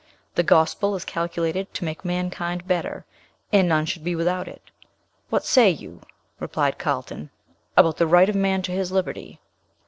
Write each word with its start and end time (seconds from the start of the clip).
The 0.33 0.41
gospel 0.41 0.95
is 0.95 1.05
calculated 1.05 1.75
to 1.75 1.85
make 1.85 2.03
mankind 2.03 2.65
better, 2.67 3.05
and 3.53 3.69
none 3.69 3.85
should 3.85 4.03
be 4.03 4.15
without 4.15 4.47
it." 4.47 4.71
"What 5.29 5.45
say 5.45 5.69
you," 5.69 6.01
replied 6.39 6.79
Carlton, 6.79 7.29
"about 7.77 7.97
the 7.97 8.07
right 8.07 8.27
of 8.27 8.33
man 8.35 8.63
to 8.63 8.71
his 8.71 8.91
liberty?" 8.91 9.39